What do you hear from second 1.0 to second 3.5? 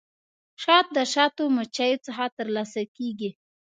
شاتو مچیو څخه ترلاسه کیږي